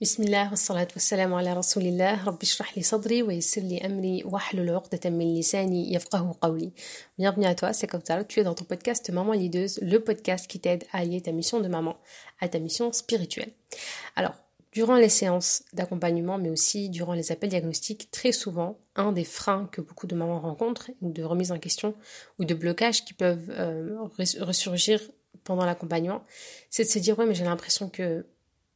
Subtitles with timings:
[0.00, 4.74] بسم الله والصلاة والسلام على رسول الله رب اشرح لي صدري ويسر لي أمري واحلل
[4.74, 6.72] عقدة من لساني يفقه قولي
[7.18, 10.60] Bienvenue à toi, c'est Kautar, tu es dans ton podcast Maman Lideuse, le podcast qui
[10.60, 11.96] t'aide à allier ta mission de maman
[12.40, 13.52] à ta mission spirituelle.
[14.16, 14.34] Alors,
[14.70, 19.66] durant les séances d'accompagnement, mais aussi durant les appels diagnostiques, très souvent, un des freins
[19.72, 21.94] que beaucoup de mamans rencontrent, ou de remise en question,
[22.38, 23.96] ou de blocages qui peuvent euh,
[24.40, 25.00] ressurgir
[25.42, 26.22] pendant l'accompagnement,
[26.68, 28.26] c'est de se dire, ouais, mais j'ai l'impression que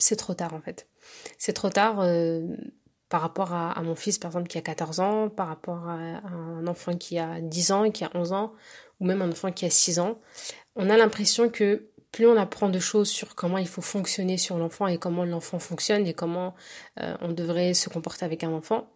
[0.01, 0.89] c'est trop tard en fait.
[1.38, 2.42] C'est trop tard euh,
[3.09, 6.68] par rapport à, mon fils, par exemple, qui a 14 ans, par rapport à, un
[6.68, 8.54] enfant qui a 10 ans, qui a 11 ans,
[9.00, 10.20] ou même un enfant qui a 6 ans.
[10.76, 14.58] On a l'impression que plus on apprend de choses sur comment il faut fonctionner sur
[14.58, 16.55] l'enfant et comment l'enfant fonctionne et comment
[17.00, 18.90] euh, on devrait se comporter avec un enfant,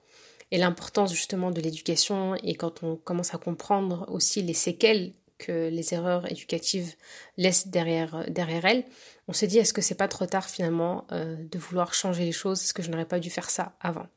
[0.51, 5.69] et l'importance justement de l'éducation et quand on commence à comprendre aussi les séquelles que
[5.69, 6.93] les erreurs éducatives
[7.37, 8.83] laissent derrière, derrière elles,
[9.27, 12.31] on s'est dit est-ce que c'est pas trop tard finalement euh, de vouloir changer les
[12.31, 12.61] choses?
[12.61, 14.07] Est-ce que je n'aurais pas dû faire ça avant?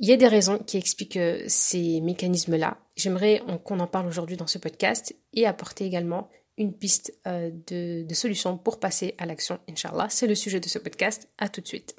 [0.00, 2.78] Il y a des raisons qui expliquent euh, ces mécanismes-là.
[2.96, 8.02] J'aimerais qu'on en parle aujourd'hui dans ce podcast et apporter également une piste euh, de,
[8.02, 10.08] de solution pour passer à l'action, Inch'Allah.
[10.10, 11.28] C'est le sujet de ce podcast.
[11.38, 11.96] À tout de suite.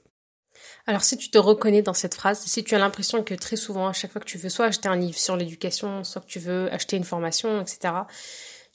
[0.88, 3.88] Alors si tu te reconnais dans cette phrase, si tu as l'impression que très souvent,
[3.88, 6.40] à chaque fois que tu veux soit acheter un livre sur l'éducation, soit que tu
[6.40, 7.94] veux acheter une formation, etc.,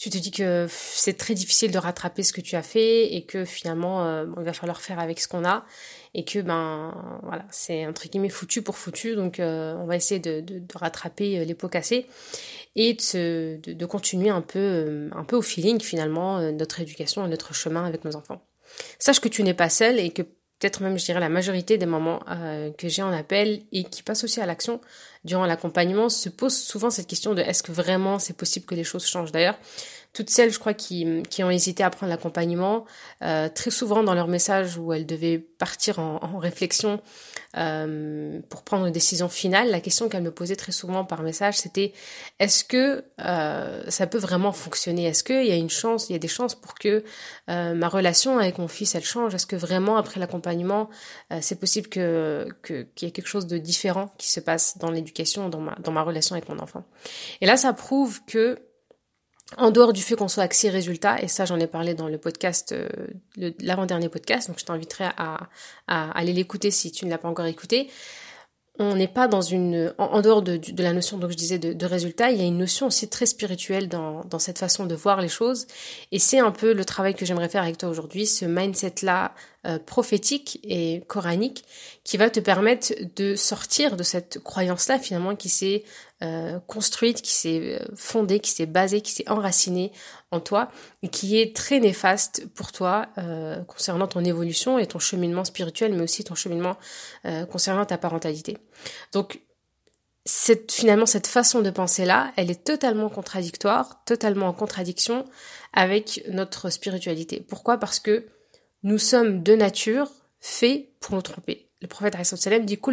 [0.00, 3.26] tu te dis que c'est très difficile de rattraper ce que tu as fait et
[3.26, 5.66] que finalement, euh, il va falloir faire avec ce qu'on a
[6.14, 10.18] et que ben voilà, c'est entre guillemets foutu pour foutu, donc euh, on va essayer
[10.18, 12.06] de, de, de, rattraper euh, les pots cassés
[12.76, 17.28] et de, de, de continuer un peu, un peu au feeling finalement notre éducation et
[17.28, 18.40] notre chemin avec nos enfants.
[18.98, 20.22] Sache que tu n'es pas seul et que
[20.60, 24.02] peut-être même je dirais la majorité des mamans euh, que j'ai en appel et qui
[24.02, 24.80] passent aussi à l'action
[25.24, 28.84] durant l'accompagnement se posent souvent cette question de est-ce que vraiment c'est possible que les
[28.84, 29.32] choses changent?
[29.32, 29.58] D'ailleurs
[30.12, 32.84] toutes celles, je crois, qui, qui ont hésité à prendre l'accompagnement,
[33.22, 37.00] euh, très souvent dans leur message où elles devaient partir en, en réflexion
[37.56, 41.58] euh, pour prendre une décision finale, la question qu'elles me posaient très souvent par message,
[41.58, 41.92] c'était
[42.38, 45.06] est-ce que euh, ça peut vraiment fonctionner?
[45.06, 47.04] Est-ce qu'il y a une chance, il y a des chances pour que
[47.48, 49.34] euh, ma relation avec mon fils, elle change?
[49.34, 50.90] Est-ce que vraiment, après l'accompagnement,
[51.32, 54.90] euh, c'est possible que qu'il y ait quelque chose de différent qui se passe dans
[54.90, 56.84] l'éducation, dans ma, dans ma relation avec mon enfant?
[57.40, 58.58] Et là, ça prouve que
[59.56, 62.18] en dehors du fait qu'on soit axé résultat, et ça j'en ai parlé dans le
[62.18, 62.88] podcast, euh,
[63.60, 65.48] l'avant-dernier podcast, donc je t'inviterai à,
[65.88, 67.90] à, aller l'écouter si tu ne l'as pas encore écouté,
[68.80, 69.92] on n'est pas dans une...
[69.98, 72.56] En, dehors de, la notion, donc je disais, de, de, résultat, il y a une
[72.56, 75.66] notion aussi très spirituelle dans, dans cette façon de voir les choses,
[76.12, 79.34] et c'est un peu le travail que j'aimerais faire avec toi aujourd'hui, ce mindset-là
[79.66, 81.66] euh, prophétique et coranique
[82.02, 85.84] qui va te permettre de sortir de cette croyance-là finalement qui s'est
[86.22, 89.92] euh, construite, qui s'est euh, fondée, qui s'est basée, qui s'est enracinée
[90.30, 90.70] en toi
[91.02, 95.94] et qui est très néfaste pour toi euh, concernant ton évolution et ton cheminement spirituel,
[95.94, 96.76] mais aussi ton cheminement
[97.24, 98.58] euh, concernant ta parentalité.
[99.12, 99.40] Donc
[100.24, 105.24] cette, finalement, cette façon de penser là, elle est totalement contradictoire, totalement en contradiction
[105.72, 107.44] avec notre spiritualité.
[107.48, 107.78] Pourquoi?
[107.78, 108.26] Parce que
[108.82, 110.10] nous sommes de nature
[110.40, 111.68] faits pour nous tromper.
[111.80, 112.92] Le prophète sallam dit Donc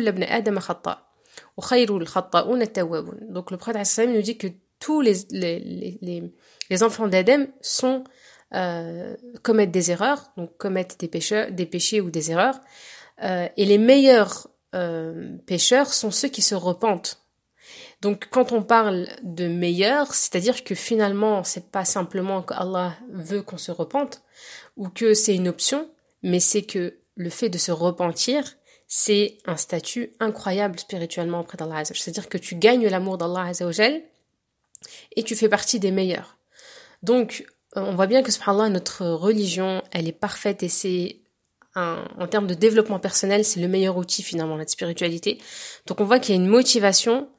[3.52, 4.48] le prophète sallam nous dit que
[4.80, 6.34] tous les, les, les,
[6.70, 8.04] les enfants d'Adam sont
[8.54, 12.60] euh, commettent des erreurs, donc commettent des pécheurs, des péchés ou des erreurs,
[13.24, 17.22] euh, et les meilleurs euh, pécheurs sont ceux qui se repentent.
[18.02, 23.58] Donc quand on parle de meilleurs, c'est-à-dire que finalement c'est pas simplement qu'Allah veut qu'on
[23.58, 24.22] se repente
[24.78, 25.90] ou que c'est une option,
[26.22, 28.56] mais c'est que le fait de se repentir,
[28.88, 33.52] c'est un statut incroyable spirituellement auprès d'Allah C'est-à-dire que tu gagnes l'amour d'Allah
[35.16, 36.38] et tu fais partie des meilleurs.
[37.04, 37.46] Donc
[37.76, 41.22] on voit bien que subhanallah notre religion, elle est parfaite et c'est
[41.76, 45.40] en termes de développement personnel, c'est le meilleur outil finalement notre spiritualité.
[45.86, 47.30] Donc on voit qu'il y a une motivation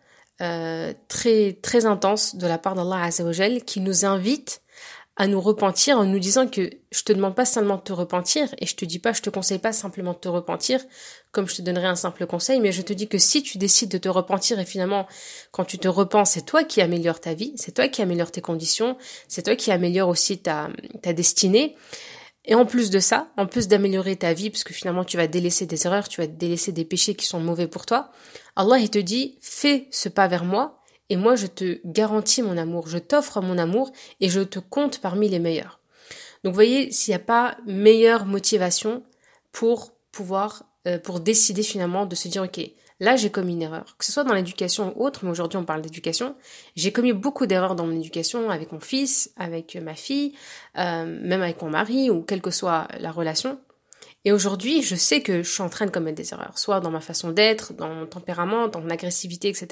[0.41, 4.62] euh, très très intense de la part d'Allah Azzawajal qui nous invite
[5.20, 8.54] à nous repentir en nous disant que je te demande pas seulement de te repentir
[8.58, 10.80] et je te dis pas, je te conseille pas simplement de te repentir
[11.32, 13.91] comme je te donnerais un simple conseil, mais je te dis que si tu décides
[13.91, 15.09] de te repentir et finalement
[15.50, 18.41] quand tu te repens, c'est toi qui améliore ta vie, c'est toi qui améliore tes
[18.41, 20.70] conditions, c'est toi qui améliore aussi ta,
[21.03, 21.74] ta destinée,
[22.44, 25.26] et en plus de ça, en plus d'améliorer ta vie, parce que finalement tu vas
[25.26, 28.12] délaisser des erreurs, tu vas délaisser des péchés qui sont mauvais pour toi,
[28.54, 30.78] Allah il te dit, fais ce pas vers moi,
[31.10, 35.01] et moi je te garantis mon amour, je t'offre mon amour, et je te compte
[35.01, 35.81] parmi les meilleurs.
[36.45, 39.03] Donc vous voyez, s'il n'y a pas meilleure motivation
[39.53, 42.60] pour pouvoir, euh, pour décider finalement de se dire, ok,
[43.01, 45.65] là j'ai commis une erreur, que ce soit dans l'éducation ou autre, mais aujourd'hui on
[45.65, 46.37] parle d'éducation,
[46.77, 50.34] j'ai commis beaucoup d'erreurs dans mon éducation avec mon fils, avec ma fille,
[50.78, 53.59] euh, même avec mon mari ou quelle que soit la relation.
[54.25, 56.91] Et aujourd'hui, je sais que je suis en train de commettre des erreurs, soit dans
[56.91, 59.69] ma façon d'être, dans mon tempérament, dans mon agressivité, etc.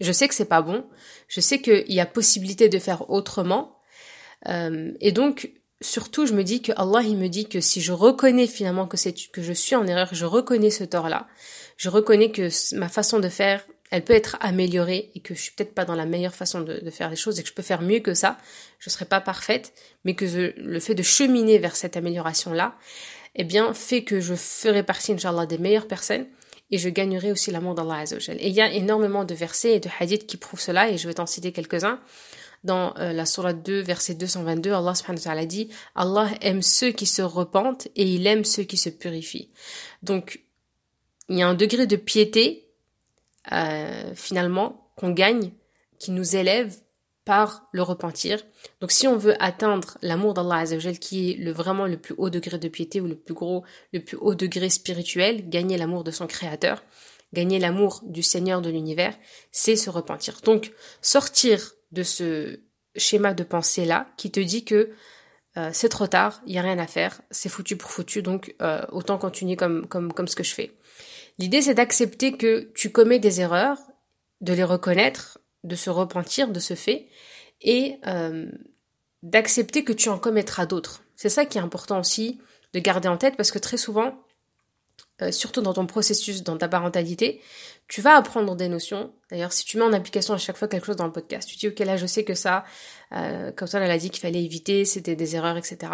[0.00, 0.84] Je sais que c'est pas bon.
[1.28, 3.78] Je sais qu'il y a possibilité de faire autrement.
[4.48, 5.50] Euh, et donc,
[5.80, 8.96] surtout, je me dis que Allah, il me dit que si je reconnais finalement que
[8.96, 11.26] c'est que je suis en erreur, je reconnais ce tort-là,
[11.76, 15.52] je reconnais que ma façon de faire, elle peut être améliorée et que je suis
[15.52, 17.82] peut-être pas dans la meilleure façon de, faire les choses et que je peux faire
[17.82, 18.36] mieux que ça.
[18.80, 19.72] Je serai pas parfaite,
[20.04, 20.24] mais que
[20.56, 22.74] le fait de cheminer vers cette amélioration-là,
[23.36, 26.26] eh bien, fait que je ferai partie, Inch'Allah, des meilleures personnes
[26.70, 28.36] et je gagnerai aussi l'amour d'Allah Azzawajal.
[28.40, 31.06] Et il y a énormément de versets et de hadiths qui prouvent cela et je
[31.06, 32.00] vais t'en citer quelques-uns.
[32.64, 36.90] Dans euh, la sourate 2, verset 222, Allah subhanahu wa ta'ala dit Allah aime ceux
[36.90, 39.50] qui se repentent et il aime ceux qui se purifient.
[40.02, 40.40] Donc,
[41.28, 42.68] il y a un degré de piété,
[43.52, 45.52] euh, finalement, qu'on gagne,
[45.98, 46.74] qui nous élève
[47.26, 48.42] par le repentir.
[48.80, 52.30] Donc si on veut atteindre l'amour d'Allah Azzawajal qui est le vraiment le plus haut
[52.30, 56.12] degré de piété ou le plus gros, le plus haut degré spirituel, gagner l'amour de
[56.12, 56.84] son créateur,
[57.32, 59.12] gagner l'amour du Seigneur de l'univers,
[59.50, 60.40] c'est se repentir.
[60.44, 62.60] Donc sortir de ce
[62.94, 64.90] schéma de pensée là qui te dit que
[65.56, 68.54] euh, c'est trop tard, il y a rien à faire, c'est foutu pour foutu, donc
[68.62, 70.70] euh, autant continuer comme comme comme ce que je fais.
[71.38, 73.78] L'idée c'est d'accepter que tu commets des erreurs,
[74.42, 77.08] de les reconnaître, de se repentir de ce fait
[77.60, 78.50] et euh,
[79.22, 81.02] d'accepter que tu en commettras d'autres.
[81.16, 82.40] C'est ça qui est important aussi
[82.72, 84.14] de garder en tête parce que très souvent,
[85.22, 87.40] euh, surtout dans ton processus, dans ta parentalité,
[87.88, 89.14] tu vas apprendre des notions.
[89.30, 91.56] D'ailleurs, si tu mets en application à chaque fois quelque chose dans le podcast, tu
[91.56, 92.64] dis ok là je sais que ça,
[93.12, 95.92] euh, comme ça elle a dit qu'il fallait éviter, c'était des erreurs, etc.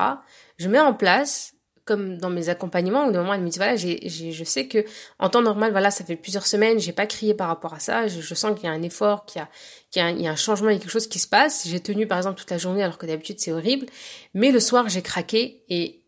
[0.58, 3.76] Je mets en place comme dans mes accompagnements, où de moment elle me dit voilà,
[3.76, 4.84] je sais que
[5.18, 8.06] en temps normal, voilà, ça fait plusieurs semaines, j'ai pas crié par rapport à ça,
[8.06, 9.48] je, sens qu'il y a un effort, qu'il y a,
[9.90, 11.26] qu'il y a, un, y a un changement, il y a quelque chose qui se
[11.26, 11.66] passe.
[11.66, 13.86] J'ai tenu par exemple toute la journée alors que d'habitude c'est horrible,
[14.34, 16.04] mais le soir j'ai craqué et,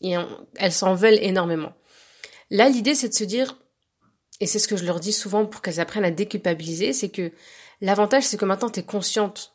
[0.00, 0.14] et
[0.56, 1.72] elles s'en veulent énormément.
[2.50, 3.56] Là, l'idée c'est de se dire,
[4.40, 7.30] et c'est ce que je leur dis souvent pour qu'elles apprennent à déculpabiliser, c'est que
[7.80, 9.54] l'avantage c'est que maintenant tu es consciente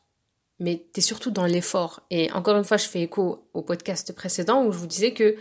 [0.60, 2.02] mais tu es surtout dans l'effort.
[2.12, 5.36] Et encore une fois, je fais écho au podcast précédent où je vous disais que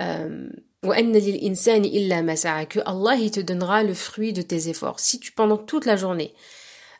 [0.00, 0.48] euh,
[0.82, 5.00] que Allah te donnera le fruit de tes efforts.
[5.00, 6.34] Si tu pendant toute la journée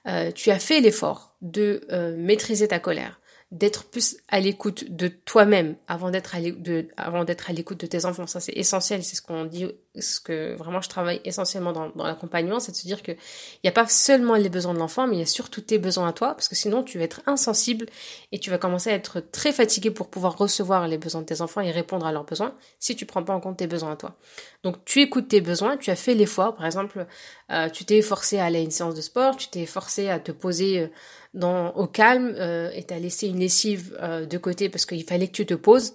[0.06, 3.20] euh, tu as fait l'effort de euh, maîtriser ta colère,
[3.52, 8.26] d'être plus à l'écoute de toi-même avant d'être à l'écoute de tes enfants.
[8.26, 9.04] Ça, c'est essentiel.
[9.04, 12.87] C'est ce qu'on dit, ce que vraiment je travaille essentiellement dans, l'accompagnement, c'est de se
[12.87, 15.26] dire que il n'y a pas seulement les besoins de l'enfant, mais il y a
[15.26, 17.87] surtout tes besoins à toi, parce que sinon tu vas être insensible
[18.32, 21.40] et tu vas commencer à être très fatigué pour pouvoir recevoir les besoins de tes
[21.40, 23.96] enfants et répondre à leurs besoins si tu prends pas en compte tes besoins à
[23.96, 24.16] toi.
[24.64, 27.06] Donc tu écoutes tes besoins, tu as fait l'effort, par exemple,
[27.52, 30.19] euh, tu t'es forcé à aller à une séance de sport, tu t'es forcé à
[30.19, 30.88] te poser euh,
[31.36, 35.28] dans, au calme euh, et t'as laissé une lessive euh, de côté parce qu'il fallait
[35.28, 35.94] que tu te poses.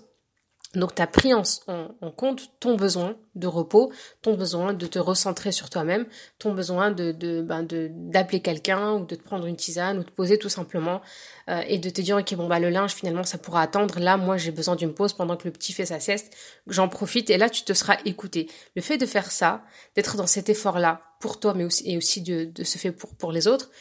[0.74, 3.92] Donc tu as pris en, en, compte ton besoin de repos,
[4.22, 6.06] ton besoin de te recentrer sur toi-même,
[6.40, 10.06] ton besoin de de ben de d'appeler quelqu'un ou de te prendre une tisane ou
[10.06, 11.02] de poser tout simplement
[11.50, 14.00] euh, et de te dire ok bon bah le linge finalement ça pourra attendre.
[14.00, 16.34] Là moi j'ai besoin d'une pause pendant que le petit fait sa sieste,
[16.68, 18.50] j'en profite et là tu te seras écouté.
[18.78, 19.66] Le fait de faire ça,
[19.98, 22.96] d'être dans cet effort là pour toi mais aussi et aussi de de se faire
[22.96, 23.72] pour pour les autres,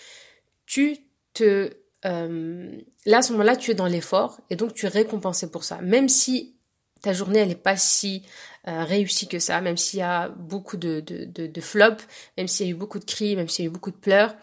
[0.66, 1.70] tu te
[2.04, 2.70] euh,
[3.06, 5.80] là à ce moment-là tu es dans l'effort et donc tu es récompensé pour ça
[5.82, 6.56] même si
[7.02, 8.22] ta journée elle n'est pas si
[8.68, 12.06] euh, réussie que ça même s'il y a beaucoup de, de, de, flops
[12.36, 13.96] même s'il y a eu beaucoup de cris même s'il y a eu beaucoup de
[13.96, 14.34] pleurs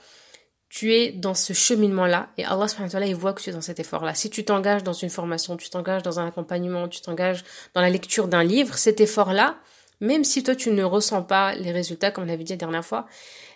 [0.70, 3.54] tu es dans ce cheminement-là et Allah subhanahu wa ta'ala il voit que tu es
[3.54, 4.14] dans cet effort-là.
[4.14, 7.90] Si tu t'engages dans une formation, tu t'engages dans un accompagnement, tu t'engages dans la
[7.90, 9.58] lecture d'un livre, cet effort-là,
[10.00, 12.86] même si toi tu ne ressens pas les résultats comme on l'avait dit la dernière
[12.86, 13.08] fois,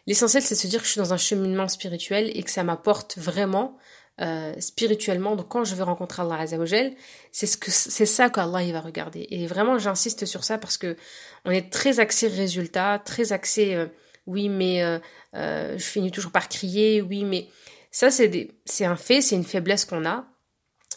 [0.08, 2.64] L'essentiel, c'est de se dire que je suis dans un cheminement spirituel et que ça
[2.64, 3.78] m'apporte vraiment
[4.20, 5.36] euh, spirituellement.
[5.36, 6.94] Donc quand je vais rencontrer Allah Azzawajal,
[7.32, 9.28] c'est ce que c'est ça qu'Allah il va regarder.
[9.30, 10.98] Et vraiment, j'insiste sur ça parce que
[11.46, 13.88] on est très axé résultat, très axé euh,
[14.28, 15.00] oui, mais euh,
[15.36, 17.48] euh, je finis toujours par crier, oui, mais
[17.92, 20.26] ça c'est c'est un fait, c'est une faiblesse qu'on a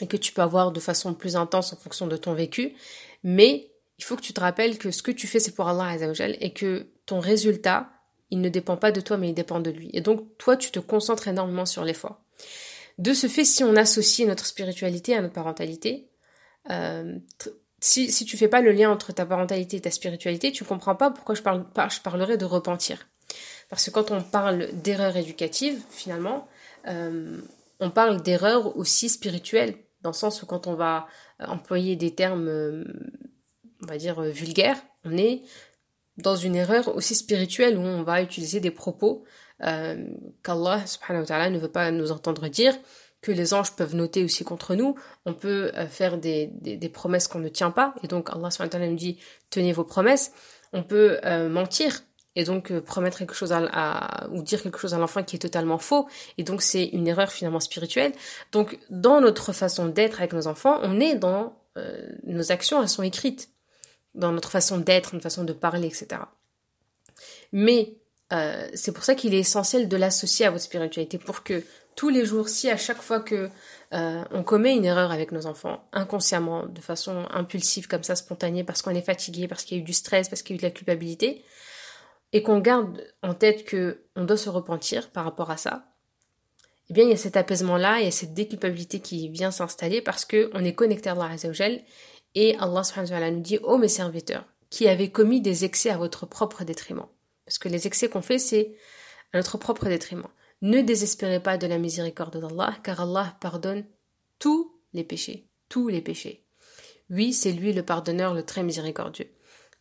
[0.00, 2.74] et que tu peux avoir de façon plus intense en fonction de ton vécu.
[3.22, 5.88] Mais il faut que tu te rappelles que ce que tu fais c'est pour Allah
[5.88, 7.90] Azzawajal et que ton résultat
[8.34, 9.90] il ne dépend pas de toi, mais il dépend de lui.
[9.92, 12.20] Et donc, toi, tu te concentres énormément sur l'effort.
[12.98, 16.08] De ce fait, si on associe notre spiritualité à notre parentalité,
[16.70, 17.16] euh,
[17.80, 20.96] si, si tu fais pas le lien entre ta parentalité et ta spiritualité, tu comprends
[20.96, 23.06] pas pourquoi je, parle, je parlerai de repentir.
[23.68, 26.48] Parce que quand on parle d'erreur éducative, finalement,
[26.88, 27.40] euh,
[27.78, 31.06] on parle d'erreur aussi spirituelle, dans le sens où quand on va
[31.38, 32.84] employer des termes, euh,
[33.84, 35.42] on va dire, vulgaires, on est
[36.16, 39.24] dans une erreur aussi spirituelle où on va utiliser des propos
[39.62, 40.06] euh,
[40.42, 42.74] qu'Allah subhanahu wa ta'ala ne veut pas nous entendre dire,
[43.24, 44.96] que les anges peuvent noter aussi contre nous.
[45.24, 47.94] On peut euh, faire des, des, promesses qu'on ne tient pas.
[48.02, 48.50] Et donc Allah
[48.86, 49.18] nous dit
[49.50, 50.32] tenez vos promesses.
[50.74, 52.02] On peut euh, mentir
[52.36, 55.38] et donc euh, promettre quelque chose à, ou dire quelque chose à l'enfant qui est
[55.38, 56.06] totalement faux.
[56.36, 58.12] Et donc c'est une erreur finalement spirituelle.
[58.52, 61.56] Donc dans notre façon d'être avec nos enfants, on est dans
[62.22, 63.48] nos actions, elles sont écrites
[64.14, 66.22] dans notre façon d'être, notre façon de parler, etc.
[67.52, 67.96] Mais
[68.74, 71.62] c'est pour ça qu'il est essentiel de l'associer à votre spiritualité pour que
[71.94, 73.48] tous les jours, si à chaque fois que
[73.92, 78.64] euh, on commet une erreur avec nos enfants, inconsciemment, de façon impulsive, comme ça, spontanée,
[78.64, 80.58] parce qu'on est fatigué, parce qu'il y a eu du stress, parce qu'il y a
[80.58, 81.44] eu de la culpabilité,
[82.32, 85.84] et qu'on garde en tête que on doit se repentir par rapport à ça,
[86.90, 90.02] eh bien, il y a cet apaisement-là, il y a cette déculpabilité qui vient s'installer
[90.02, 91.80] parce que on est connecté à Allah Azzawajal,
[92.34, 95.96] et Allah subhanahu wa nous dit, ô mes serviteurs, qui avez commis des excès à
[95.96, 97.06] votre propre détriment.
[97.44, 98.74] Parce que les excès qu'on fait, c'est
[99.32, 100.26] à notre propre détriment.
[100.62, 103.84] Ne désespérez pas de la miséricorde d'Allah, car Allah pardonne
[104.38, 106.44] tous les péchés, tous les péchés.
[107.10, 109.30] Oui, c'est lui le pardonneur, le très miséricordieux.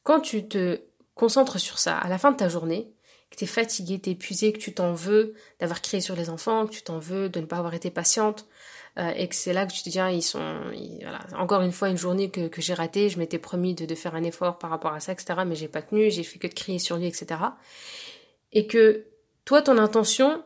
[0.03, 0.81] Quand tu te
[1.15, 2.93] concentres sur ça, à la fin de ta journée,
[3.31, 6.29] que tu es fatigué, tu es épuisé, que tu t'en veux d'avoir crié sur les
[6.29, 8.45] enfants, que tu t'en veux de ne pas avoir été patiente,
[8.97, 10.61] et que c'est là que tu te dis, ah, ils sont,
[11.01, 13.95] voilà, encore une fois, une journée que, que j'ai ratée, je m'étais promis de, de,
[13.95, 16.47] faire un effort par rapport à ça, etc., mais j'ai pas tenu, j'ai fait que
[16.47, 17.39] de crier sur lui, etc.
[18.51, 19.07] Et que
[19.45, 20.43] toi, ton intention,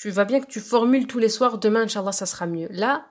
[0.00, 2.68] tu vas bien que tu formules tous les soirs, demain, Inch'Allah, ça sera mieux.
[2.70, 3.06] Là,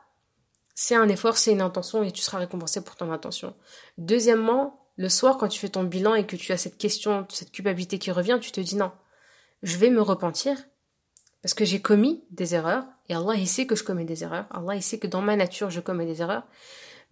[0.74, 3.56] c'est un effort, c'est une intention et tu seras récompensé pour ton intention.
[3.98, 7.52] Deuxièmement, le soir, quand tu fais ton bilan et que tu as cette question, cette
[7.52, 8.92] culpabilité qui revient, tu te dis non,
[9.64, 10.58] je vais me repentir
[11.42, 14.46] parce que j'ai commis des erreurs et Allah, il sait que je commets des erreurs.
[14.52, 16.48] Allah, il sait que dans ma nature, je commets des erreurs.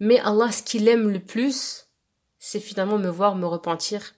[0.00, 1.88] Mais Allah, ce qu'il aime le plus,
[2.38, 4.14] c'est finalement me voir me repentir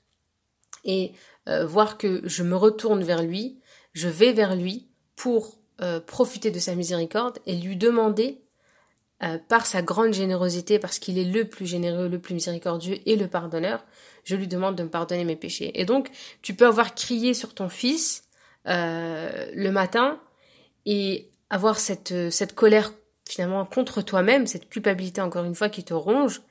[0.85, 1.13] et
[1.49, 3.59] euh, voir que je me retourne vers lui,
[3.95, 8.45] je vais vers lui pour euh, profiter de sa miséricorde et lui demander,
[9.25, 13.17] euh, par sa grande générosité, parce qu'il est le plus généreux, le plus miséricordieux et
[13.17, 13.85] le pardonneur,
[14.23, 15.73] je lui demande de me pardonner mes péchés.
[15.81, 16.13] Et donc,
[16.43, 18.29] tu peux avoir crié sur ton fils
[18.65, 20.21] le matin
[20.87, 22.93] et avoir cette, cette colère
[23.29, 26.43] finalement contre toi-même, cette culpabilité encore une fois qui te ronge,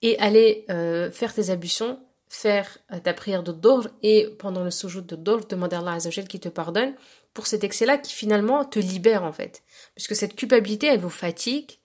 [0.00, 0.64] et aller
[1.12, 1.98] faire tes ablutions
[2.28, 6.40] faire ta prière de dor et pendant le sujoud de dor, demander à Allah qui
[6.40, 6.94] te pardonne
[7.34, 9.62] pour cet excès-là qui finalement te libère en fait.
[9.94, 11.78] Puisque cette culpabilité, elle vous fatigue,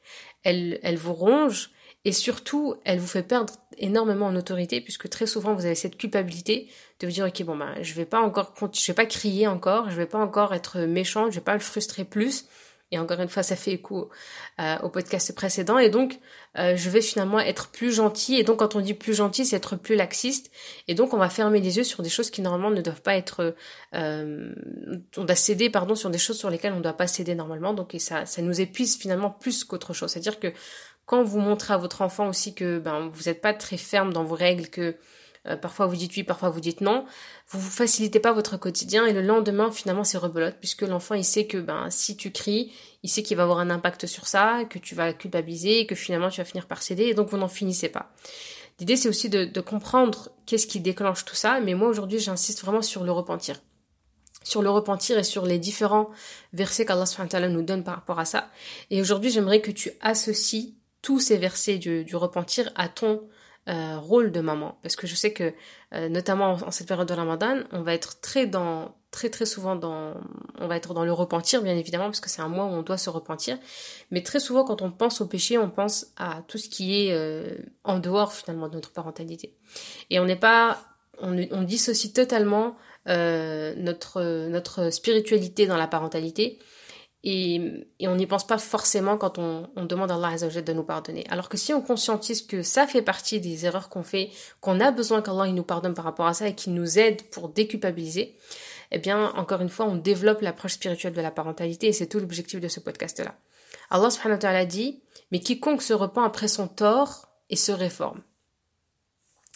[0.44, 1.72] elle, elle vous ronge
[2.04, 5.98] et surtout, elle vous fait perdre énormément en autorité puisque très souvent vous avez cette
[5.98, 9.48] culpabilité de vous dire ok bon ben je vais pas encore je vais pas crier
[9.48, 12.46] encore, je vais pas encore être méchant, je vais pas le frustrer plus
[12.92, 14.10] et encore une fois, ça fait écho
[14.60, 15.78] euh, au podcast précédent.
[15.78, 16.20] Et donc,
[16.58, 18.36] euh, je vais finalement être plus gentil.
[18.36, 20.52] Et donc, quand on dit plus gentil, c'est être plus laxiste.
[20.90, 23.16] Et donc, on va fermer les yeux sur des choses qui normalement ne doivent pas
[23.16, 23.56] être.
[23.96, 24.54] Euh,
[25.16, 27.74] on doit céder, pardon, sur des choses sur lesquelles on ne doit pas céder normalement.
[27.74, 30.12] Donc, et ça, ça nous épuise finalement plus qu'autre chose.
[30.12, 30.52] C'est-à-dire que
[31.12, 34.24] quand vous montrez à votre enfant aussi que ben vous n'êtes pas très ferme dans
[34.24, 34.96] vos règles, que
[35.46, 37.04] euh, parfois vous dites oui, parfois vous dites non,
[37.50, 41.26] vous vous facilitez pas votre quotidien et le lendemain finalement c'est rebelote puisque l'enfant il
[41.26, 42.72] sait que ben si tu cries,
[43.04, 46.30] il sait qu'il va avoir un impact sur ça, que tu vas culpabiliser, que finalement
[46.30, 48.14] tu vas finir par céder et donc vous n'en finissez pas.
[48.80, 52.62] L'idée c'est aussi de, de comprendre qu'est-ce qui déclenche tout ça, mais moi aujourd'hui j'insiste
[52.62, 53.58] vraiment sur le repentir
[54.44, 56.10] sur le repentir et sur les différents
[56.52, 58.50] versets qu'Allah nous donne par rapport à ça.
[58.90, 63.22] Et aujourd'hui, j'aimerais que tu associes tous ces versets du, du repentir à ton
[63.70, 64.80] euh, rôle de maman.
[64.82, 65.54] Parce que je sais que
[65.94, 69.76] euh, notamment en, cette période de Ramadan on va être très dans très très souvent
[69.76, 70.16] dans
[70.58, 72.82] on va être dans le repentir bien évidemment parce que c'est un mois où on
[72.82, 73.60] doit se repentir.
[74.10, 77.14] Mais très souvent quand on pense au péché on pense à tout ce qui est
[77.14, 79.56] euh, en dehors finalement de notre parentalité.
[80.10, 80.82] Et on n'est pas
[81.20, 86.58] on, on dissocie totalement notre notre spiritualité dans la parentalité
[87.24, 90.84] et, et on n'y pense pas forcément quand on, on demande à Allah de nous
[90.84, 91.26] pardonner.
[91.30, 94.92] Alors que si on conscientise que ça fait partie des erreurs qu'on fait, qu'on a
[94.92, 98.38] besoin qu'Allah nous pardonne par rapport à ça et qu'il nous aide pour déculpabiliser,
[98.92, 102.20] eh bien, encore une fois, on développe l'approche spirituelle de la parentalité et c'est tout
[102.20, 103.36] l'objectif de ce podcast-là.
[103.90, 105.02] Allah subhanahu wa ta'ala dit,
[105.32, 108.22] mais quiconque se repent après son tort et se réforme.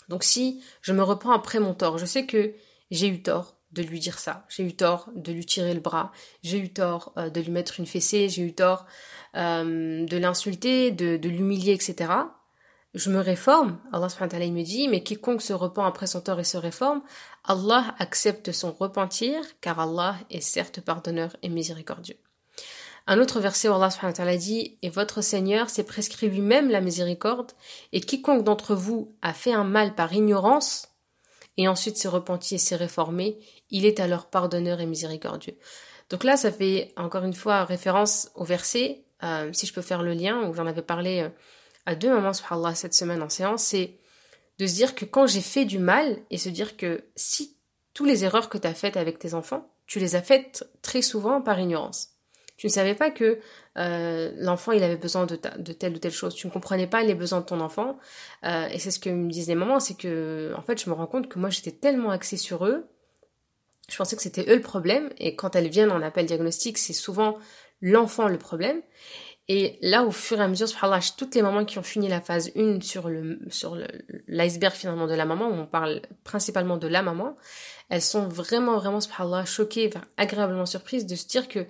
[0.07, 2.53] Donc si je me repens après mon tort, je sais que
[2.91, 4.46] j'ai eu tort, de lui dire ça.
[4.50, 6.12] J'ai eu tort de lui tirer le bras.
[6.41, 8.29] J'ai eu tort euh, de lui mettre une fessée.
[8.29, 8.86] J'ai eu tort
[9.36, 12.12] euh, de l'insulter, de, de l'humilier, etc.
[12.94, 13.77] Je me réforme.
[13.91, 17.01] Allah subhanahu me dit, mais quiconque se repent après son tort et se réforme,
[17.44, 22.17] Allah accepte son repentir, car Allah est certes pardonneur et miséricordieux.
[23.08, 27.51] Un autre verset où Allah subhanahu dit, et votre Seigneur s'est prescrit lui-même la miséricorde,
[27.91, 30.94] et quiconque d'entre vous a fait un mal par ignorance,
[31.57, 35.57] et ensuite s'est repenti et s'est réformé, il est alors pardonneur et miséricordieux.
[36.09, 40.03] Donc là, ça fait encore une fois référence au verset euh, si je peux faire
[40.03, 41.29] le lien, ou j'en avais parlé euh,
[41.85, 43.97] à deux moments, subhanallah, cette semaine en séance, c'est
[44.59, 47.57] de se dire que quand j'ai fait du mal, et se dire que si
[47.93, 51.01] tous les erreurs que tu as faites avec tes enfants, tu les as faites très
[51.01, 52.09] souvent par ignorance.
[52.57, 53.39] Tu ne savais pas que
[53.77, 56.34] euh, l'enfant il avait besoin de, de, telle ou telle chose.
[56.36, 57.98] Tu ne comprenais pas les besoins de ton enfant.
[58.46, 60.96] Euh, et c'est ce que me disent les mamans, c'est que en fait je me
[60.96, 62.86] rends compte que moi j'étais tellement axée sur eux.
[63.89, 65.10] Je pensais que c'était eux le problème.
[65.17, 67.38] Et quand elles viennent en appel diagnostic, c'est souvent
[67.82, 68.82] l'enfant le problème.
[69.48, 72.20] Et là, au fur et à mesure, subhanallah, toutes les mamans qui ont fini la
[72.20, 73.77] phase 1 sur le sur
[74.27, 77.38] l'iceberg finalement de la maman, où on parle principalement de la maman,
[77.89, 81.67] elles sont vraiment, vraiment, subhanallah, choquées, agréablement surprises de se dire que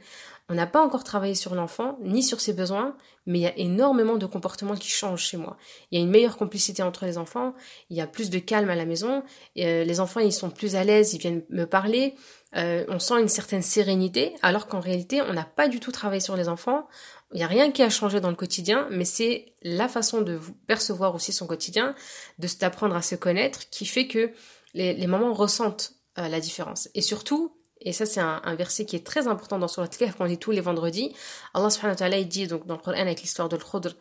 [0.48, 3.58] on n'a pas encore travaillé sur l'enfant, ni sur ses besoins, mais il y a
[3.58, 5.58] énormément de comportements qui changent chez moi.
[5.90, 7.56] Il y a une meilleure complicité entre les enfants,
[7.90, 9.24] il y a plus de calme à la maison,
[9.58, 12.16] euh, les enfants ils sont plus à l'aise, ils viennent me parler,
[12.56, 16.22] euh, on sent une certaine sérénité, alors qu'en réalité on n'a pas du tout travaillé
[16.22, 16.88] sur les enfants,
[17.34, 20.40] il n'y a rien qui a changé dans le quotidien, mais c'est la façon de
[20.68, 21.96] percevoir aussi son quotidien,
[22.38, 24.32] de s'apprendre à se connaître, qui fait que
[24.76, 26.88] les, mamans ressentent euh, la différence.
[26.94, 30.26] Et surtout, et ça, c'est un, verset qui est très important dans Surat Al-Kahf qu'on
[30.26, 31.16] lit tous les vendredis.
[31.54, 33.96] Allah subhanahu wa ta'ala, il dit, donc, dans le Coran, avec l'histoire de l'Khudr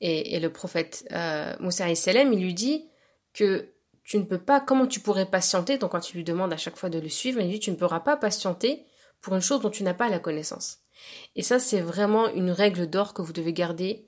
[0.00, 2.88] et, le prophète euh, Moussa salam, il lui dit
[3.34, 3.68] que
[4.04, 6.76] tu ne peux pas, comment tu pourrais patienter, donc quand il lui demande à chaque
[6.76, 8.86] fois de le suivre, il dit, tu ne pourras pas patienter
[9.20, 10.78] pour une chose dont tu n'as pas la connaissance.
[11.34, 14.06] Et ça, c'est vraiment une règle d'or que vous devez garder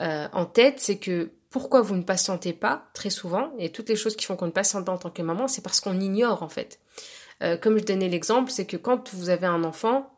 [0.00, 3.96] euh, en tête, c'est que pourquoi vous ne patientez pas, très souvent, et toutes les
[3.96, 6.42] choses qui font qu'on ne patiente pas en tant que maman, c'est parce qu'on ignore,
[6.42, 6.80] en fait.
[7.42, 10.10] Euh, comme je donnais l'exemple, c'est que quand vous avez un enfant,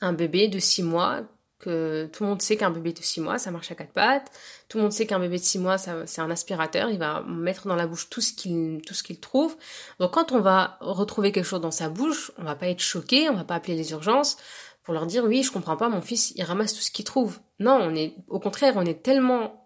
[0.00, 1.22] un bébé de 6 mois,
[1.58, 4.30] que tout le monde sait qu'un bébé de 6 mois, ça marche à quatre pattes,
[4.68, 7.66] tout le monde sait qu'un bébé de 6 mois, c'est un aspirateur, il va mettre
[7.66, 9.56] dans la bouche tout ce qu'il tout ce qu'il trouve.
[9.98, 13.28] Donc quand on va retrouver quelque chose dans sa bouche, on va pas être choqué,
[13.28, 14.36] on va pas appeler les urgences
[14.84, 17.40] pour leur dire oui, je comprends pas, mon fils, il ramasse tout ce qu'il trouve.
[17.58, 19.64] Non, on est au contraire, on est tellement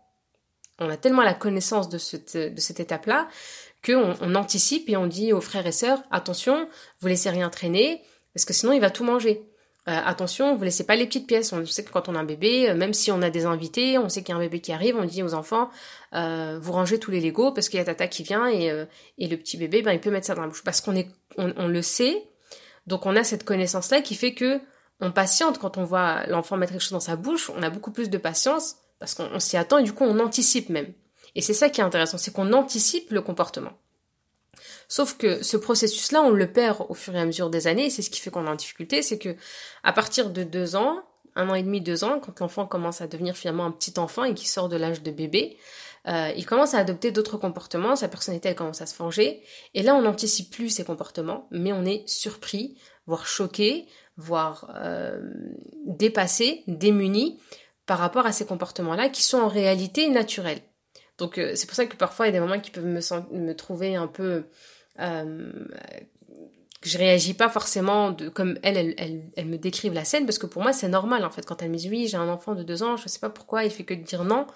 [0.78, 3.28] on a tellement la connaissance de cette, de cette étape-là
[3.84, 6.68] qu'on on anticipe et on dit aux frères et sœurs, attention,
[7.00, 8.02] vous laissez rien traîner,
[8.34, 9.42] parce que sinon il va tout manger.
[9.88, 11.52] Euh, attention, vous laissez pas les petites pièces.
[11.52, 13.99] On sait que quand on a un bébé, euh, même si on a des invités,
[13.99, 15.71] on sait qu'il y a un bébé qui arrive, on dit aux enfants,
[16.14, 18.86] euh, vous rangez tous les Legos parce qu'il y a Tata qui vient et,
[19.18, 21.08] et le petit bébé, ben il peut mettre ça dans la bouche parce qu'on est,
[21.36, 22.23] on, le sait.
[22.86, 24.60] Donc on a cette connaissance-là qui fait que
[25.00, 27.50] on patiente quand on voit l'enfant mettre quelque chose dans sa bouche.
[27.50, 30.68] On a beaucoup plus de patience parce qu'on s'y attend et du coup on anticipe
[30.68, 30.92] même.
[31.34, 33.73] Et c'est ça qui est intéressant, c'est qu'on anticipe le comportement.
[34.88, 37.90] Sauf que ce processus-là, on le perd au fur et à mesure des années, et
[37.90, 39.36] c'est ce qui fait qu'on est en difficulté, c'est que
[39.82, 41.02] à partir de deux ans,
[41.34, 44.25] un an et demi, deux ans, quand l'enfant commence à devenir finalement un petit enfant
[44.25, 45.56] et qui sort de l'âge de bébé,
[46.08, 49.42] euh, il commence à adopter d'autres comportements, sa personnalité elle commence à se forger,
[49.73, 55.21] et là on n'anticipe plus ces comportements, mais on est surpris, voire choqué, voire euh,
[55.86, 57.40] dépassé, démuni
[57.86, 60.60] par rapport à ces comportements-là qui sont en réalité naturels.
[61.18, 63.00] Donc euh, c'est pour ça que parfois il y a des moments qui peuvent me,
[63.38, 64.44] me trouver un peu...
[65.00, 65.52] Euh,
[66.84, 70.46] je réagis pas forcément de, comme elle, elle, elle, me décrivent la scène, parce que
[70.46, 71.46] pour moi c'est normal en fait.
[71.46, 73.64] Quand elle me dit oui, j'ai un enfant de deux ans, je sais pas pourquoi
[73.64, 74.46] il fait que de dire non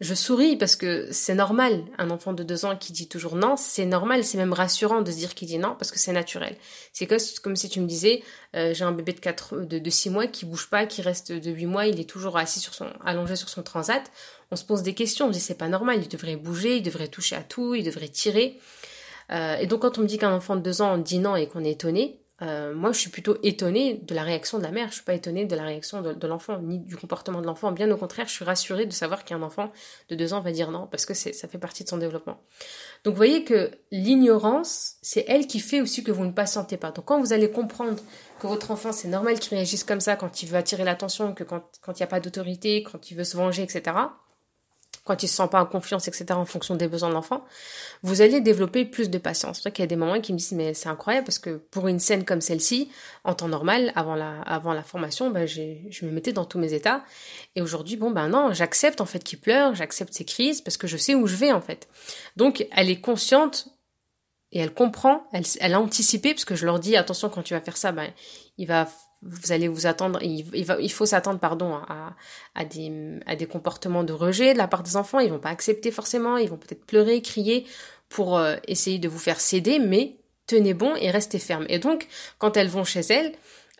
[0.00, 1.84] je souris parce que c'est normal.
[1.98, 5.10] Un enfant de deux ans qui dit toujours non, c'est normal, c'est même rassurant de
[5.10, 6.56] se dire qu'il dit non parce que c'est naturel.
[6.92, 7.08] C'est
[7.42, 8.22] comme si tu me disais,
[8.54, 11.32] euh, j'ai un bébé de quatre, de, de six mois qui bouge pas, qui reste
[11.32, 14.02] de huit mois, il est toujours assis sur son, allongé sur son transat.
[14.50, 16.82] On se pose des questions, on se dit c'est pas normal, il devrait bouger, il
[16.82, 18.58] devrait toucher à tout, il devrait tirer.
[19.30, 21.46] Euh, et donc quand on me dit qu'un enfant de deux ans dit non et
[21.46, 24.88] qu'on est étonné, euh, moi, je suis plutôt étonnée de la réaction de la mère.
[24.88, 27.72] Je suis pas étonnée de la réaction de, l'enfant, ni du comportement de l'enfant.
[27.72, 29.72] Bien au contraire, je suis rassurée de savoir qu'un enfant
[30.08, 32.40] de deux ans va dire non, parce que ça fait partie de son développement.
[33.02, 36.92] Donc, vous voyez que l'ignorance, c'est elle qui fait aussi que vous ne patientez pas.
[36.92, 38.00] Donc, quand vous allez comprendre
[38.40, 41.42] que votre enfant, c'est normal qu'il réagisse comme ça quand il veut attirer l'attention, que
[41.42, 43.96] quand il n'y a pas d'autorité, quand il veut se venger, etc.,
[45.08, 47.42] quand il se sent pas en confiance, etc., en fonction des besoins de l'enfant,
[48.02, 49.56] vous allez développer plus de patience.
[49.56, 51.56] C'est vrai qu'il y a des moments qui me disent, mais c'est incroyable parce que
[51.70, 52.90] pour une scène comme celle-ci,
[53.24, 56.74] en temps normal, avant la, avant la formation, ben, je me mettais dans tous mes
[56.74, 57.02] états.
[57.56, 60.86] Et aujourd'hui, bon, ben non, j'accepte en fait qu'il pleure, j'accepte ses crises parce que
[60.86, 61.88] je sais où je vais en fait.
[62.36, 63.68] Donc, elle est consciente
[64.52, 67.54] et elle comprend, elle, elle a anticipé parce que je leur dis, attention, quand tu
[67.54, 68.10] vas faire ça, ben,
[68.58, 68.86] il va
[69.22, 72.14] vous allez vous attendre, il, va, il faut s'attendre, pardon, à,
[72.54, 75.18] à, des, à des comportements de rejet de la part des enfants.
[75.18, 77.66] Ils vont pas accepter forcément, ils vont peut-être pleurer, crier
[78.08, 81.66] pour euh, essayer de vous faire céder, mais tenez bon et restez ferme.
[81.68, 82.06] Et donc,
[82.38, 83.32] quand elles vont chez elles,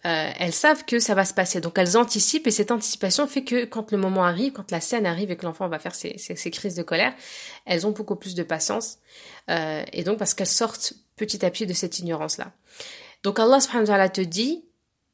[0.07, 1.61] euh, elles savent que ça va se passer.
[1.61, 5.07] Donc elles anticipent et cette anticipation fait que quand le moment arrive, quand la scène
[5.07, 7.15] arrive et que l'enfant va faire ses, ses, crises de colère,
[7.67, 8.99] elles ont beaucoup plus de patience.
[9.51, 12.53] Euh, et donc parce qu'elles sortent petit à petit de cette ignorance-là.
[13.25, 14.65] Donc Allah subhanahu wa ta'ala te dit,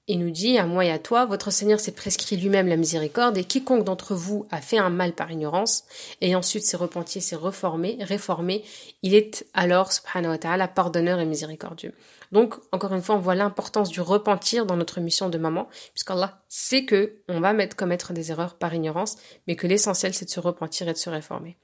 [0.06, 3.38] et nous dit à moi et à toi, votre Seigneur s'est prescrit lui-même la miséricorde
[3.38, 5.84] et quiconque d'entre vous a fait un mal par ignorance
[6.20, 8.64] et ensuite s'est repenti, s'est reformé, réformé,
[9.02, 11.92] il est alors, subhanahu wa ta'ala, pardonneur et miséricordieux.
[12.32, 16.40] Donc, encore une fois, on voit l'importance du repentir dans notre mission de maman, puisqu'Allah
[16.48, 20.30] sait que on va mettre, commettre des erreurs par ignorance, mais que l'essentiel c'est de
[20.30, 21.56] se repentir et de se réformer.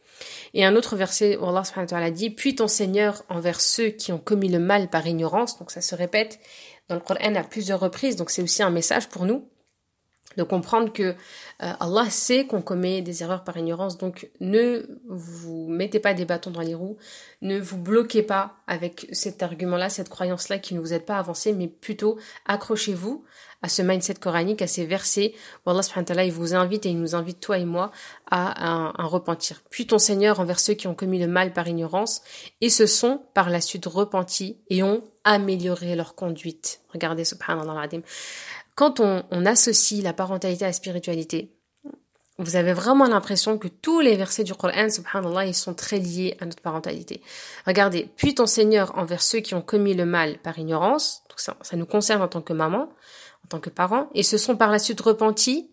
[0.54, 3.88] Et un autre verset où Allah subhanahu wa ta'ala dit, puis ton Seigneur envers ceux
[3.88, 6.38] qui ont commis le mal par ignorance, donc ça se répète,
[6.90, 9.48] dans le Coran à plusieurs reprises, donc c'est aussi un message pour nous
[10.36, 11.14] de comprendre que euh,
[11.58, 16.50] Allah sait qu'on commet des erreurs par ignorance, donc ne vous mettez pas des bâtons
[16.50, 16.96] dans les roues,
[17.42, 21.20] ne vous bloquez pas avec cet argument-là, cette croyance-là qui ne vous aide pas à
[21.20, 23.24] avancer, mais plutôt accrochez-vous
[23.62, 26.86] à ce mindset coranique, à ces versets où Allah subhanahu wa ta'ala, il vous invite
[26.86, 27.90] et il nous invite, toi et moi,
[28.30, 29.62] à un, un, repentir.
[29.70, 32.22] Puis ton Seigneur envers ceux qui ont commis le mal par ignorance
[32.60, 36.80] et se sont par la suite repentis et ont amélioré leur conduite.
[36.92, 37.88] Regardez, subhanallah
[38.74, 41.54] Quand on, on associe la parentalité à la spiritualité,
[42.40, 46.38] vous avez vraiment l'impression que tous les versets du Coran, subhanallah, ils sont très liés
[46.40, 47.20] à notre parentalité.
[47.66, 51.58] Regardez, puis ton Seigneur envers ceux qui ont commis le mal par ignorance, donc ça,
[51.60, 52.88] ça nous concerne en tant que maman,
[53.50, 55.70] tant que parent, et se sont par la suite repentis,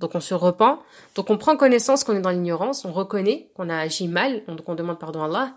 [0.00, 0.82] donc on se repent,
[1.14, 4.68] donc on prend connaissance qu'on est dans l'ignorance, on reconnaît qu'on a agi mal, donc
[4.68, 5.54] on demande pardon à Allah,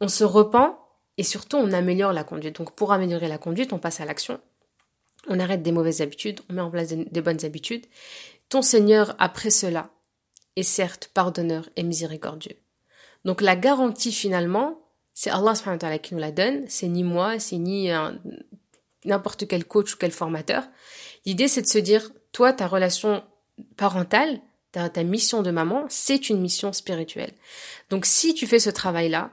[0.00, 0.76] on se repent,
[1.18, 2.56] et surtout, on améliore la conduite.
[2.56, 4.40] Donc, pour améliorer la conduite, on passe à l'action.
[5.28, 7.86] On arrête des mauvaises habitudes, on met en place des bonnes habitudes.
[8.48, 9.90] Ton Seigneur, après cela,
[10.56, 12.56] est certes pardonneur et miséricordieux.
[13.24, 14.78] Donc, la garantie, finalement,
[15.12, 15.54] c'est Allah
[16.02, 16.64] qui nous la donne.
[16.68, 17.90] C'est ni moi, c'est ni
[19.06, 20.64] n'importe quel coach ou quel formateur.
[21.24, 23.24] L'idée, c'est de se dire, toi, ta relation
[23.76, 24.40] parentale,
[24.72, 27.32] ta, mission de maman, c'est une mission spirituelle.
[27.88, 29.30] Donc, si tu fais ce travail-là,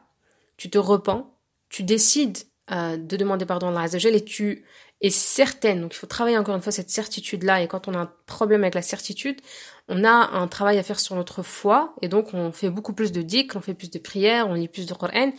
[0.56, 1.36] tu te repens,
[1.70, 2.38] tu décides
[2.72, 4.64] euh, de demander pardon à Allah Azzawajal et tu
[5.02, 7.98] es certaine, donc il faut travailler encore une fois cette certitude-là, et quand on a
[7.98, 9.42] un problème avec la certitude,
[9.90, 13.12] on a un travail à faire sur notre foi, et donc on fait beaucoup plus
[13.12, 15.34] de dicks, on fait plus de prières, on lit plus de Coran,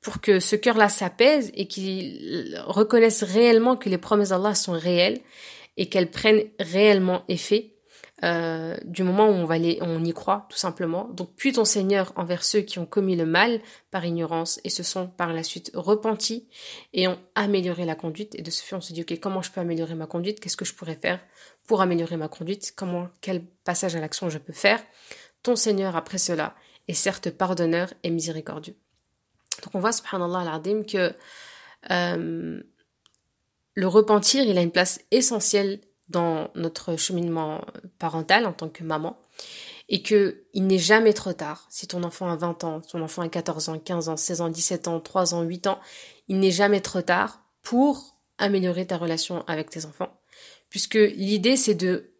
[0.00, 5.20] pour que ce cœur-là s'apaise et qu'il reconnaisse réellement que les promesses d'Allah sont réelles,
[5.78, 7.76] et qu'elles prennent réellement effet,
[8.24, 11.04] euh, du moment où on va les, on y croit tout simplement.
[11.10, 13.60] Donc puis ton Seigneur envers ceux qui ont commis le mal
[13.92, 16.48] par ignorance et se sont par la suite repentis
[16.92, 18.34] et ont amélioré la conduite.
[18.34, 20.40] Et de ce fait, on se dit ok, comment je peux améliorer ma conduite?
[20.40, 21.20] Qu'est-ce que je pourrais faire
[21.64, 22.72] pour améliorer ma conduite?
[22.74, 24.82] Comment, quel passage à l'action je peux faire?
[25.44, 26.56] Ton Seigneur après cela
[26.88, 28.74] est certes pardonneur et miséricordieux.
[29.62, 31.14] Donc on voit subhanallah al que
[31.90, 32.60] euh,
[33.74, 37.64] le repentir, il a une place essentielle dans notre cheminement
[37.98, 39.18] parental en tant que maman
[39.88, 41.66] et que il n'est jamais trop tard.
[41.70, 44.48] Si ton enfant a 20 ans, ton enfant a 14 ans, 15 ans, 16 ans,
[44.48, 45.80] 17 ans, 3 ans, 8 ans,
[46.28, 50.20] il n'est jamais trop tard pour améliorer ta relation avec tes enfants.
[50.70, 52.10] Puisque l'idée c'est de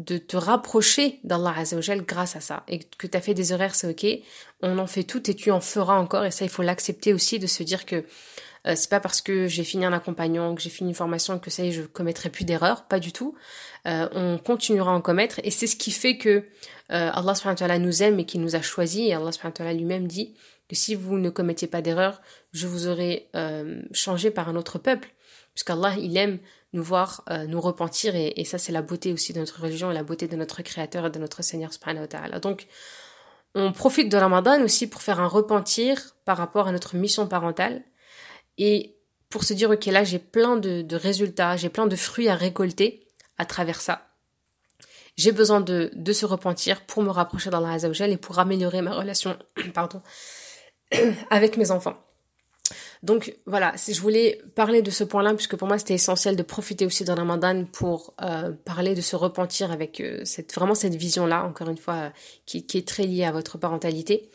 [0.00, 2.64] de te rapprocher d'Allah Azzawajal grâce à ça.
[2.68, 4.06] Et que tu as fait des horaires, c'est ok.
[4.62, 6.24] On en fait tout et tu en feras encore.
[6.24, 8.04] Et ça, il faut l'accepter aussi de se dire que
[8.66, 11.50] euh, c'est pas parce que j'ai fini un accompagnement, que j'ai fini une formation que
[11.50, 13.34] ça y est, je commettrai plus d'erreurs, pas du tout.
[13.86, 16.44] Euh, on continuera à en commettre et c'est ce qui fait que
[16.90, 19.52] euh, Allah subhanahu wa ta'ala nous aime et qu'il nous a choisi et Allah subhanahu
[19.52, 20.34] wa ta'ala lui-même dit
[20.70, 24.78] que si vous ne commettiez pas d'erreurs, je vous aurais euh, changé par un autre
[24.78, 25.08] peuple.
[25.52, 26.38] Puisqu'Allah, il aime
[26.72, 29.90] nous voir euh, nous repentir et, et ça c'est la beauté aussi de notre religion
[29.90, 32.38] et la beauté de notre Créateur et de notre Seigneur subhanahu wa ta'ala.
[32.38, 32.68] Donc
[33.56, 37.82] on profite de Ramadan aussi pour faire un repentir par rapport à notre mission parentale
[38.58, 38.96] et
[39.28, 43.08] pour se dire, ok, là j'ai plein de, résultats, j'ai plein de fruits à récolter
[43.38, 44.06] à travers ça.
[45.16, 48.94] J'ai besoin de, de se repentir pour me rapprocher d'Allah Azzawajal et pour améliorer ma
[48.94, 49.36] relation
[49.74, 50.00] pardon,
[51.30, 51.96] avec mes enfants.
[53.02, 56.42] Donc voilà, si je voulais parler de ce point-là, puisque pour moi c'était essentiel de
[56.42, 60.94] profiter aussi de Ramadan pour euh, parler de se repentir avec euh, cette, vraiment cette
[60.94, 62.10] vision-là, encore une fois, euh,
[62.44, 64.30] qui, qui, est très liée à votre parentalité.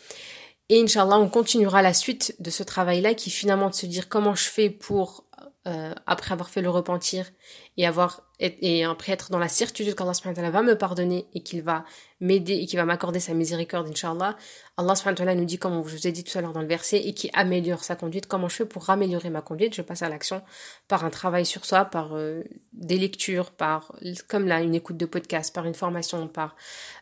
[0.69, 4.33] Et Inch'Allah, on continuera la suite de ce travail-là qui finalement de se dire comment
[4.33, 5.24] je fais pour,
[5.67, 7.31] euh, après avoir fait le repentir
[7.77, 10.13] et avoir et, après être dans la certitude qu'Allah
[10.51, 11.85] va me pardonner et qu'il va
[12.19, 14.37] m'aider et qu'il va m'accorder sa miséricorde, Inch'Allah.
[14.77, 16.97] Allah subhanahu nous dit, comme je vous ai dit tout à l'heure dans le verset,
[16.97, 18.27] et qui améliore sa conduite.
[18.27, 19.73] Comment je fais pour améliorer ma conduite?
[19.73, 20.41] Je passe à l'action
[20.87, 23.95] par un travail sur soi, par euh, des lectures, par,
[24.27, 26.55] comme là, une écoute de podcast, par une formation, par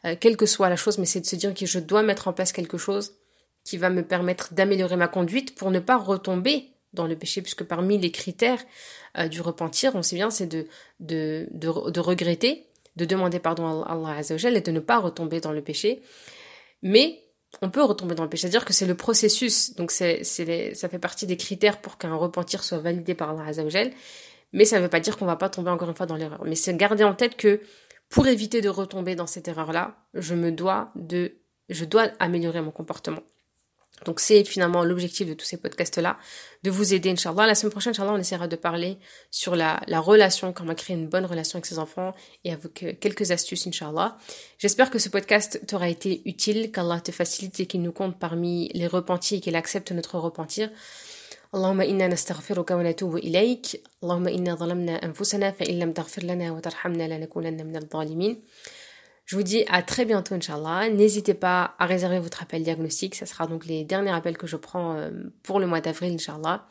[0.05, 2.27] euh, quelle que soit la chose, mais c'est de se dire que je dois mettre
[2.27, 3.13] en place quelque chose
[3.63, 7.63] qui va me permettre d'améliorer ma conduite pour ne pas retomber dans le péché, puisque
[7.63, 8.63] parmi les critères
[9.17, 10.67] euh, du repentir, on sait bien, c'est de,
[10.99, 15.51] de, de, regretter, de demander pardon à Allah Azzawajal et de ne pas retomber dans
[15.51, 16.01] le péché.
[16.81, 17.19] Mais
[17.61, 20.89] on peut retomber dans le péché, c'est-à-dire que c'est le processus, donc c'est, c'est ça
[20.89, 23.91] fait partie des critères pour qu'un repentir soit validé par Allah Azzawajal.
[24.51, 26.43] mais ça ne veut pas dire qu'on va pas tomber encore une fois dans l'erreur.
[26.45, 27.61] Mais c'est garder en tête que
[28.09, 31.37] pour éviter de retomber dans cette erreur-là, je me dois de,
[31.69, 33.23] je dois améliorer mon comportement.
[34.04, 36.18] Donc c'est finalement l'objectif de tous ces podcasts-là,
[36.62, 37.46] de vous aider, Inch'Allah.
[37.46, 38.98] La semaine prochaine, Inch'Allah, on essaiera de parler
[39.30, 42.92] sur la, la relation, comment créer une bonne relation avec ses enfants et avec euh,
[43.00, 44.16] quelques astuces, Inch'Allah.
[44.58, 48.70] J'espère que ce podcast t'aura été utile, qu'Allah te facilite et qu'il nous compte parmi
[48.72, 50.70] les repentis et qu'il accepte notre repentir.
[51.54, 53.66] اللهم إنا نستغفرك ونتوب إليك
[54.02, 58.42] اللهم إنا ظلمنا أنفسنا فإن لم تغفر لنا وترحمنا لنكونن من الظالمين
[59.25, 60.89] je vous dis à très bientôt, Inch'Allah.
[60.89, 63.15] N'hésitez pas à réserver votre appel diagnostic.
[63.15, 65.11] Ce sera donc les derniers appels que je prends euh,
[65.43, 66.67] pour le mois d'avril, Inch'Allah.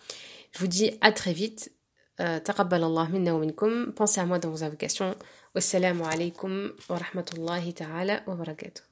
[0.52, 1.72] Je vous dis à très vite.
[2.20, 3.92] Euh, taqabbal Allah minna wa minkum.
[3.94, 5.16] Pensez à moi dans vos invocations.
[5.54, 8.91] Wassalamu alaikum wa rahmatullahi ta'ala wa barakatuh.